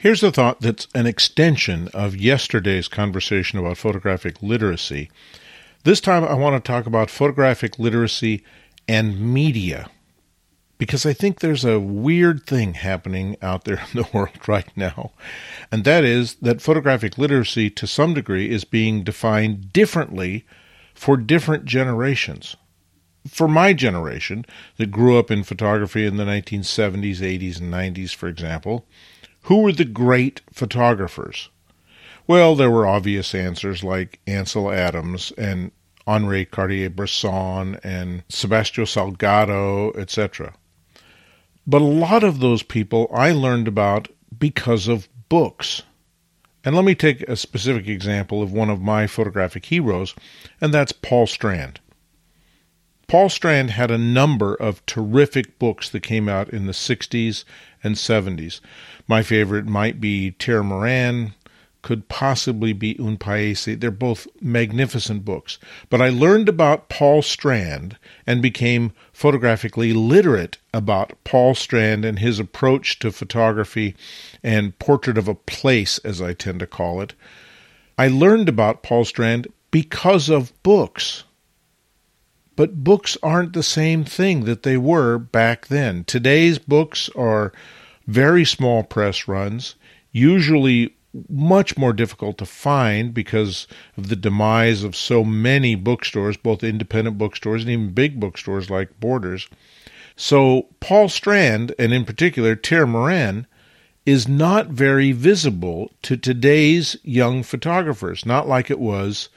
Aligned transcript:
Here's 0.00 0.22
a 0.22 0.32
thought 0.32 0.62
that's 0.62 0.88
an 0.94 1.04
extension 1.04 1.88
of 1.88 2.16
yesterday's 2.16 2.88
conversation 2.88 3.58
about 3.58 3.76
photographic 3.76 4.42
literacy. 4.42 5.10
This 5.84 6.00
time 6.00 6.24
I 6.24 6.32
want 6.32 6.56
to 6.56 6.66
talk 6.66 6.86
about 6.86 7.10
photographic 7.10 7.78
literacy 7.78 8.42
and 8.88 9.20
media 9.20 9.90
because 10.78 11.04
I 11.04 11.12
think 11.12 11.40
there's 11.40 11.66
a 11.66 11.78
weird 11.78 12.46
thing 12.46 12.72
happening 12.72 13.36
out 13.42 13.64
there 13.64 13.82
in 13.92 14.00
the 14.00 14.08
world 14.14 14.48
right 14.48 14.74
now. 14.74 15.12
And 15.70 15.84
that 15.84 16.02
is 16.02 16.36
that 16.36 16.62
photographic 16.62 17.18
literacy, 17.18 17.68
to 17.68 17.86
some 17.86 18.14
degree, 18.14 18.50
is 18.50 18.64
being 18.64 19.04
defined 19.04 19.70
differently 19.70 20.46
for 20.94 21.18
different 21.18 21.66
generations. 21.66 22.56
For 23.28 23.48
my 23.48 23.74
generation, 23.74 24.46
that 24.78 24.90
grew 24.90 25.18
up 25.18 25.30
in 25.30 25.44
photography 25.44 26.06
in 26.06 26.16
the 26.16 26.24
1970s, 26.24 27.18
80s, 27.18 27.60
and 27.60 27.70
90s, 27.70 28.14
for 28.14 28.28
example, 28.28 28.86
who 29.42 29.62
were 29.62 29.72
the 29.72 29.84
great 29.84 30.40
photographers? 30.52 31.48
Well, 32.26 32.54
there 32.54 32.70
were 32.70 32.86
obvious 32.86 33.34
answers 33.34 33.82
like 33.82 34.20
Ansel 34.26 34.70
Adams 34.70 35.32
and 35.36 35.72
Henri 36.06 36.44
Cartier-Bresson 36.44 37.78
and 37.82 38.26
Sebastião 38.28 38.86
Salgado, 38.86 39.96
etc. 39.96 40.54
But 41.66 41.82
a 41.82 41.84
lot 41.84 42.24
of 42.24 42.40
those 42.40 42.62
people 42.62 43.10
I 43.12 43.32
learned 43.32 43.68
about 43.68 44.08
because 44.38 44.88
of 44.88 45.08
books. 45.28 45.82
And 46.64 46.76
let 46.76 46.84
me 46.84 46.94
take 46.94 47.22
a 47.22 47.36
specific 47.36 47.88
example 47.88 48.42
of 48.42 48.52
one 48.52 48.70
of 48.70 48.82
my 48.82 49.06
photographic 49.06 49.66
heroes, 49.66 50.14
and 50.60 50.74
that's 50.74 50.92
Paul 50.92 51.26
Strand. 51.26 51.80
Paul 53.10 53.28
Strand 53.28 53.72
had 53.72 53.90
a 53.90 53.98
number 53.98 54.54
of 54.54 54.86
terrific 54.86 55.58
books 55.58 55.88
that 55.88 56.04
came 56.04 56.28
out 56.28 56.48
in 56.50 56.66
the 56.66 56.72
60s 56.72 57.42
and 57.82 57.96
70s. 57.96 58.60
My 59.08 59.24
favorite 59.24 59.66
might 59.66 60.00
be 60.00 60.30
Tir 60.30 60.62
a'Mhurain, 60.62 61.32
could 61.82 62.06
possibly 62.06 62.72
be 62.72 62.96
Un 63.00 63.16
Paese. 63.16 63.64
They're 63.64 63.90
both 63.90 64.28
magnificent 64.40 65.24
books. 65.24 65.58
But 65.88 66.00
I 66.00 66.10
learned 66.10 66.48
about 66.48 66.88
Paul 66.88 67.20
Strand 67.20 67.98
and 68.28 68.40
became 68.40 68.92
photographically 69.12 69.92
literate 69.92 70.58
about 70.72 71.14
Paul 71.24 71.56
Strand 71.56 72.04
and 72.04 72.20
his 72.20 72.38
approach 72.38 73.00
to 73.00 73.10
photography 73.10 73.96
and 74.44 74.78
portrait 74.78 75.18
of 75.18 75.26
a 75.26 75.34
place, 75.34 75.98
as 76.04 76.22
I 76.22 76.32
tend 76.32 76.60
to 76.60 76.66
call 76.68 77.00
it. 77.00 77.14
I 77.98 78.06
learned 78.06 78.48
about 78.48 78.84
Paul 78.84 79.04
Strand 79.04 79.48
because 79.72 80.28
of 80.28 80.52
books. 80.62 81.24
But 82.56 82.84
books 82.84 83.16
aren't 83.22 83.52
the 83.52 83.62
same 83.62 84.04
thing 84.04 84.44
that 84.44 84.62
they 84.62 84.76
were 84.76 85.18
back 85.18 85.68
then. 85.68 86.04
Today's 86.04 86.58
books 86.58 87.08
are 87.16 87.52
very 88.06 88.44
small 88.44 88.82
press 88.82 89.28
runs, 89.28 89.76
usually 90.12 90.94
much 91.28 91.76
more 91.76 91.92
difficult 91.92 92.38
to 92.38 92.46
find 92.46 93.12
because 93.12 93.66
of 93.96 94.08
the 94.08 94.16
demise 94.16 94.84
of 94.84 94.94
so 94.94 95.24
many 95.24 95.74
bookstores, 95.74 96.36
both 96.36 96.62
independent 96.62 97.18
bookstores 97.18 97.62
and 97.62 97.70
even 97.70 97.92
big 97.92 98.20
bookstores 98.20 98.70
like 98.70 99.00
Borders. 99.00 99.48
So, 100.16 100.68
Paul 100.80 101.08
Strand, 101.08 101.74
and 101.78 101.92
in 101.92 102.04
particular 102.04 102.54
Tir 102.54 102.84
a'Mhurain, 102.84 103.46
is 104.06 104.28
not 104.28 104.68
very 104.68 105.12
visible 105.12 105.90
to 106.02 106.16
today's 106.16 106.96
young 107.02 107.42
photographers, 107.42 108.26
not 108.26 108.48
like 108.48 108.70
it 108.70 108.78
was 108.78 109.28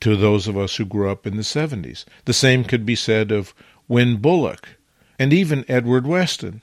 to 0.00 0.16
those 0.16 0.46
of 0.46 0.56
us 0.56 0.76
who 0.76 0.84
grew 0.84 1.10
up 1.10 1.26
in 1.26 1.36
the 1.36 1.42
70s. 1.42 2.04
The 2.24 2.32
same 2.32 2.64
could 2.64 2.84
be 2.84 2.96
said 2.96 3.32
of 3.32 3.54
Wynn 3.88 4.16
Bullock 4.16 4.68
and 5.18 5.32
even 5.32 5.64
Edward 5.68 6.06
Weston. 6.06 6.62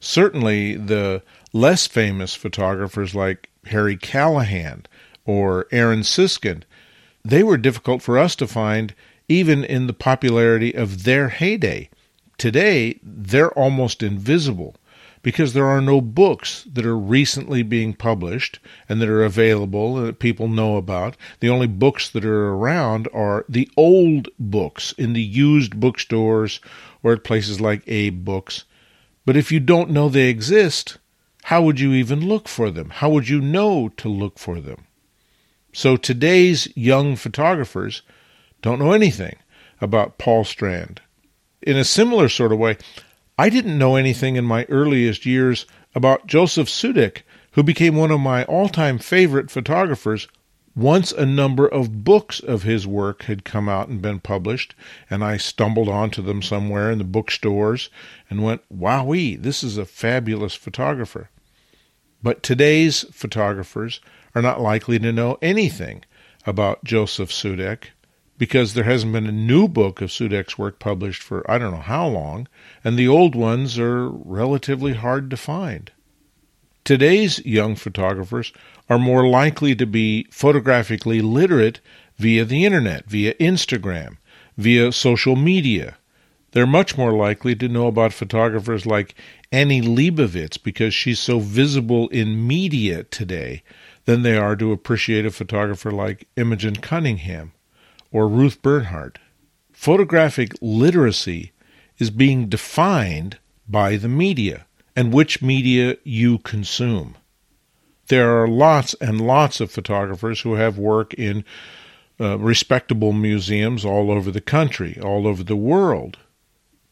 Certainly, 0.00 0.76
the 0.76 1.22
less 1.52 1.86
famous 1.86 2.34
photographers 2.34 3.14
like 3.14 3.50
Harry 3.66 3.96
Callahan 3.96 4.84
or 5.24 5.66
Aaron 5.70 6.00
Siskind, 6.00 6.64
they 7.24 7.42
were 7.42 7.56
difficult 7.56 8.02
for 8.02 8.18
us 8.18 8.34
to 8.36 8.46
find 8.48 8.94
even 9.28 9.62
in 9.62 9.86
the 9.86 9.92
popularity 9.92 10.74
of 10.74 11.04
their 11.04 11.28
heyday. 11.28 11.88
Today, 12.36 12.98
they're 13.02 13.56
almost 13.56 14.02
invisible 14.02 14.74
because 15.22 15.52
there 15.52 15.66
are 15.66 15.80
no 15.80 16.00
books 16.00 16.64
that 16.72 16.84
are 16.84 16.98
recently 16.98 17.62
being 17.62 17.94
published 17.94 18.58
and 18.88 19.00
that 19.00 19.08
are 19.08 19.24
available 19.24 19.96
and 19.96 20.06
that 20.06 20.18
people 20.18 20.48
know 20.48 20.76
about. 20.76 21.16
The 21.40 21.48
only 21.48 21.68
books 21.68 22.08
that 22.10 22.24
are 22.24 22.48
around 22.48 23.08
are 23.14 23.44
the 23.48 23.70
old 23.76 24.28
books 24.38 24.92
in 24.98 25.12
the 25.12 25.22
used 25.22 25.78
bookstores 25.78 26.60
or 27.02 27.12
at 27.12 27.24
places 27.24 27.60
like 27.60 27.84
AbeBooks. 27.86 28.64
But 29.24 29.36
if 29.36 29.52
you 29.52 29.60
don't 29.60 29.90
know 29.90 30.08
they 30.08 30.28
exist, 30.28 30.98
how 31.44 31.62
would 31.62 31.78
you 31.78 31.92
even 31.92 32.26
look 32.26 32.48
for 32.48 32.70
them? 32.70 32.90
How 32.90 33.08
would 33.10 33.28
you 33.28 33.40
know 33.40 33.88
to 33.96 34.08
look 34.08 34.38
for 34.38 34.60
them? 34.60 34.86
So 35.72 35.96
today's 35.96 36.68
young 36.76 37.16
photographers 37.16 38.02
don't 38.60 38.78
know 38.78 38.92
anything 38.92 39.36
about 39.80 40.18
Paul 40.18 40.44
Strand. 40.44 41.00
In 41.62 41.76
a 41.76 41.84
similar 41.84 42.28
sort 42.28 42.52
of 42.52 42.58
way, 42.58 42.76
I 43.38 43.48
didn't 43.48 43.78
know 43.78 43.96
anything 43.96 44.36
in 44.36 44.44
my 44.44 44.66
earliest 44.68 45.24
years 45.24 45.64
about 45.94 46.26
Josef 46.26 46.68
Sudek, 46.68 47.22
who 47.52 47.62
became 47.62 47.96
one 47.96 48.10
of 48.10 48.20
my 48.20 48.44
all 48.44 48.68
time 48.68 48.98
favorite 48.98 49.50
photographers 49.50 50.28
once 50.74 51.12
a 51.12 51.26
number 51.26 51.66
of 51.66 52.04
books 52.04 52.40
of 52.40 52.62
his 52.62 52.86
work 52.86 53.24
had 53.24 53.44
come 53.44 53.68
out 53.68 53.88
and 53.88 54.00
been 54.00 54.20
published, 54.20 54.74
and 55.10 55.22
I 55.22 55.36
stumbled 55.36 55.88
onto 55.88 56.22
them 56.22 56.42
somewhere 56.42 56.90
in 56.90 56.98
the 56.98 57.04
bookstores 57.04 57.90
and 58.30 58.42
went, 58.42 58.62
wowee, 58.70 59.40
this 59.40 59.62
is 59.62 59.76
a 59.76 59.84
fabulous 59.84 60.54
photographer. 60.54 61.28
But 62.22 62.42
today's 62.42 63.04
photographers 63.12 64.00
are 64.34 64.42
not 64.42 64.60
likely 64.60 64.98
to 64.98 65.12
know 65.12 65.38
anything 65.42 66.04
about 66.46 66.84
Josef 66.84 67.30
Sudek 67.30 67.88
because 68.42 68.74
there 68.74 68.82
hasn't 68.82 69.12
been 69.12 69.28
a 69.28 69.30
new 69.30 69.68
book 69.68 70.00
of 70.00 70.10
Sudek's 70.10 70.58
work 70.58 70.80
published 70.80 71.22
for 71.22 71.48
I 71.48 71.58
don't 71.58 71.70
know 71.70 71.76
how 71.76 72.08
long, 72.08 72.48
and 72.82 72.98
the 72.98 73.06
old 73.06 73.36
ones 73.36 73.78
are 73.78 74.08
relatively 74.08 74.94
hard 74.94 75.30
to 75.30 75.36
find. 75.36 75.92
Today's 76.82 77.38
young 77.46 77.76
photographers 77.76 78.52
are 78.90 78.98
more 78.98 79.28
likely 79.28 79.76
to 79.76 79.86
be 79.86 80.26
photographically 80.32 81.20
literate 81.20 81.78
via 82.16 82.44
the 82.44 82.64
internet, 82.64 83.08
via 83.08 83.34
Instagram, 83.34 84.16
via 84.58 84.90
social 84.90 85.36
media. 85.36 85.96
They're 86.50 86.66
much 86.66 86.98
more 86.98 87.12
likely 87.12 87.54
to 87.54 87.68
know 87.68 87.86
about 87.86 88.12
photographers 88.12 88.84
like 88.84 89.14
Annie 89.52 89.82
Leibovitz 89.82 90.60
because 90.60 90.92
she's 90.92 91.20
so 91.20 91.38
visible 91.38 92.08
in 92.08 92.44
media 92.44 93.04
today 93.04 93.62
than 94.04 94.22
they 94.22 94.36
are 94.36 94.56
to 94.56 94.72
appreciate 94.72 95.24
a 95.24 95.30
photographer 95.30 95.92
like 95.92 96.26
Imogen 96.34 96.74
Cunningham 96.74 97.52
or 98.12 98.28
Ruth 98.28 98.62
Bernhard. 98.62 99.18
Photographic 99.72 100.52
literacy 100.60 101.52
is 101.98 102.10
being 102.10 102.48
defined 102.48 103.38
by 103.68 103.96
the 103.96 104.08
media 104.08 104.66
and 104.94 105.12
which 105.12 105.42
media 105.42 105.96
you 106.04 106.38
consume. 106.38 107.16
There 108.08 108.42
are 108.42 108.48
lots 108.48 108.94
and 108.94 109.20
lots 109.20 109.60
of 109.60 109.70
photographers 109.70 110.42
who 110.42 110.54
have 110.54 110.78
work 110.78 111.14
in 111.14 111.44
uh, 112.20 112.38
respectable 112.38 113.12
museums 113.12 113.84
all 113.84 114.10
over 114.10 114.30
the 114.30 114.40
country, 114.40 114.98
all 115.02 115.26
over 115.26 115.42
the 115.42 115.56
world, 115.56 116.18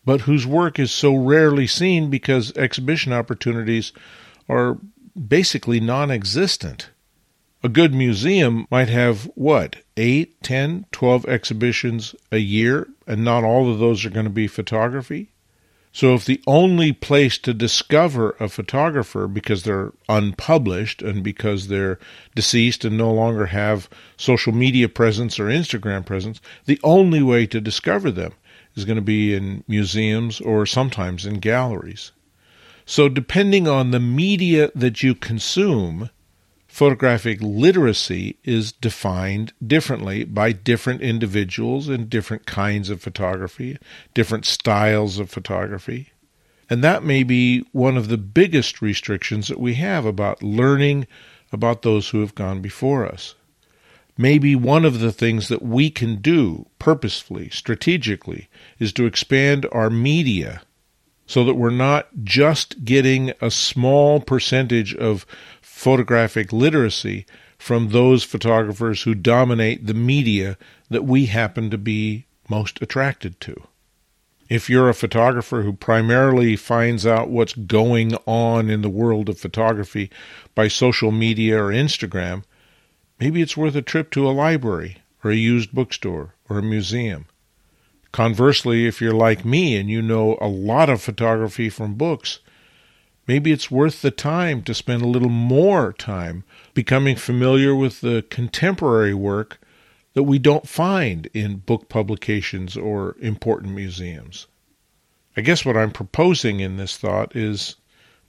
but 0.05 0.23
whose 0.23 0.47
work 0.47 0.79
is 0.79 0.91
so 0.91 1.15
rarely 1.15 1.67
seen 1.67 2.09
because 2.09 2.57
exhibition 2.57 3.13
opportunities 3.13 3.93
are 4.49 4.79
basically 5.29 5.79
non 5.79 6.11
existent. 6.11 6.89
A 7.63 7.69
good 7.69 7.93
museum 7.93 8.67
might 8.71 8.89
have 8.89 9.25
what, 9.35 9.77
eight, 9.99 10.43
ten, 10.43 10.87
twelve 10.93 11.27
exhibitions 11.27 12.15
a 12.33 12.39
year, 12.39 12.89
and 13.07 13.23
not 13.23 13.45
all 13.45 13.71
of 13.71 13.79
those 13.79 14.03
are 14.03 14.09
going 14.11 14.25
to 14.25 14.31
be 14.31 14.47
photography? 14.47 15.29
So, 15.93 16.15
if 16.15 16.25
the 16.25 16.41
only 16.47 16.95
place 16.95 17.37
to 17.37 17.53
discover 17.53 18.35
a 18.41 18.49
photographer 18.49 19.29
because 19.29 19.65
they're 19.65 19.93
unpublished 20.09 21.03
and 21.03 21.23
because 21.23 21.69
they're 21.69 21.99
deceased 22.35 22.87
and 22.87 22.97
no 22.97 23.13
longer 23.13 23.47
have 23.47 23.91
social 24.17 24.55
media 24.55 24.89
presence 24.89 25.39
or 25.39 25.49
Instagram 25.49 26.07
presence, 26.07 26.41
the 26.65 26.81
only 26.83 27.23
way 27.23 27.47
to 27.49 27.61
discover 27.61 28.11
them 28.11 28.33
is 28.75 28.87
going 28.87 28.97
to 28.97 29.03
be 29.03 29.35
in 29.35 29.65
museums 29.69 30.41
or 30.41 30.65
sometimes 30.65 31.27
in 31.27 31.41
galleries. 31.41 32.13
So, 32.87 33.11
depending 33.11 33.69
on 33.69 33.91
the 33.91 34.01
media 34.01 34.71
that 34.75 35.03
you 35.03 35.15
consume, 35.15 36.09
photographic 36.71 37.39
literacy 37.43 38.39
is 38.45 38.71
defined 38.71 39.53
differently 39.67 40.23
by 40.25 40.53
different 40.53 41.03
individuals 41.03 41.89
and 41.89 42.09
different 42.09 42.47
kinds 42.47 42.89
of 42.89 43.03
photography, 43.03 43.77
different 44.15 44.47
styles 44.47 45.19
of 45.19 45.29
photography. 45.29 46.11
And 46.71 46.83
that 46.85 47.03
may 47.03 47.25
be 47.25 47.67
one 47.73 47.97
of 47.97 48.07
the 48.07 48.17
biggest 48.17 48.81
restrictions 48.81 49.49
that 49.49 49.59
we 49.59 49.75
have 49.75 50.07
about 50.07 50.45
learning 50.45 51.09
about 51.53 51.83
those 51.83 52.11
who 52.11 52.21
have 52.21 52.37
gone 52.37 52.63
before 52.63 53.05
us. 53.05 53.35
Maybe 54.17 54.55
one 54.55 54.85
of 54.85 55.01
the 55.01 55.13
things 55.13 55.49
that 55.49 55.63
we 55.63 55.91
can 55.91 56.17
do 56.17 56.67
purposefully, 56.79 57.51
strategically, 57.51 58.49
is 58.79 58.93
to 58.93 59.07
expand 59.07 59.67
our 59.73 59.91
media 59.91 60.63
so 61.31 61.45
that 61.45 61.55
we're 61.55 61.71
not 61.71 62.09
just 62.25 62.85
getting 62.85 63.33
a 63.41 63.53
small 63.53 64.21
percentage 64.21 64.95
of 64.97 65.25
photographic 65.81 66.53
literacy 66.53 67.25
from 67.57 67.89
those 67.89 68.23
photographers 68.23 69.05
who 69.05 69.15
dominate 69.15 69.87
the 69.87 69.95
media 69.95 70.59
that 70.91 71.07
we 71.07 71.25
happen 71.25 71.71
to 71.71 71.79
be 71.79 72.27
most 72.51 72.83
attracted 72.83 73.41
to. 73.41 73.63
If 74.51 74.69
you're 74.69 74.91
a 74.91 74.95
photographer 74.95 75.63
who 75.63 75.73
primarily 75.73 76.55
finds 76.55 77.07
out 77.07 77.31
what's 77.31 77.55
going 77.55 78.15
on 78.27 78.69
in 78.69 78.83
the 78.83 78.91
world 78.91 79.31
of 79.31 79.39
photography 79.39 80.11
by 80.55 80.69
social 80.69 81.13
media 81.13 81.59
or 81.59 81.69
Instagram, 81.69 82.45
maybe 83.19 83.41
it's 83.41 83.57
worth 83.57 83.75
a 83.75 83.81
trip 83.81 84.11
to 84.11 84.29
a 84.29 84.37
library 84.45 84.99
or 85.25 85.31
a 85.31 85.35
used 85.35 85.73
bookstore 85.73 86.35
or 86.51 86.59
a 86.59 86.63
museum. 86.63 87.25
Conversely, 88.13 88.87
if 88.87 89.01
you're 89.01 89.15
like 89.15 89.47
me 89.47 89.79
and 89.79 89.89
you 89.89 90.03
know 90.03 90.37
a 90.43 90.47
lot 90.47 90.91
of 90.91 91.01
photography 91.01 91.71
from 91.71 91.95
books, 91.95 92.41
maybe 93.27 93.53
it's 93.53 93.71
worth 93.71 94.03
the 94.03 94.11
time 94.11 94.63
to 94.63 94.75
spend 94.75 95.03
a 95.03 95.09
little 95.09 95.29
more 95.29 95.93
time 95.93 96.45
becoming 96.75 97.17
familiar 97.17 97.75
with 97.75 98.01
the 98.01 98.25
contemporary 98.31 99.15
work 99.15 99.61
that 100.15 100.25
we 100.25 100.39
don't 100.39 100.69
find 100.69 101.29
in 101.33 101.57
book 101.59 101.89
publications 101.89 102.77
or 102.77 103.17
important 103.21 103.75
museums. 103.75 104.47
I 105.37 105.43
guess 105.43 105.65
what 105.65 105.77
I'm 105.77 105.93
proposing 105.93 106.61
in 106.61 106.77
this 106.77 106.97
thought 106.97 107.37
is 107.37 107.77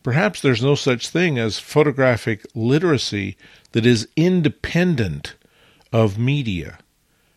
perhaps 0.03 0.41
there's 0.41 0.61
no 0.61 0.75
such 0.75 1.09
thing 1.09 1.39
as 1.39 1.59
photographic 1.59 2.45
literacy 2.53 3.37
that 3.71 3.85
is 3.85 4.07
independent 4.15 5.35
of 5.91 6.17
media. 6.17 6.77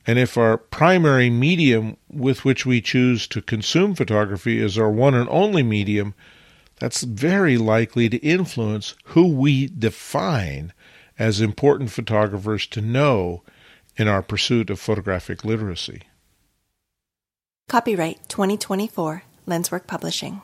And 0.07 0.19
if 0.19 0.37
our 0.37 0.59
primary 0.59 1.31
medium 1.31 1.97
with 2.11 2.45
which 2.45 2.67
we 2.67 2.83
choose 2.83 3.27
to 3.29 3.41
consume 3.41 3.95
photography 3.95 4.61
is 4.61 4.77
our 4.77 4.91
one 4.91 5.15
and 5.15 5.29
only 5.31 5.63
medium, 5.63 6.15
that's 6.77 7.03
very 7.03 7.57
likely 7.57 8.09
to 8.09 8.17
influence 8.19 8.95
who 9.07 9.29
we 9.29 9.67
define 9.67 10.73
as 11.19 11.41
important 11.41 11.91
photographers 11.91 12.67
to 12.67 12.81
know 12.81 13.43
in 13.97 14.09
our 14.09 14.23
pursuit 14.23 14.71
of 14.71 14.81
photographic 14.81 15.45
literacy. 15.45 16.03
Copyright 17.69 18.29
2024 18.29 19.23
LensWork 19.47 19.87
Publishing. 19.87 20.41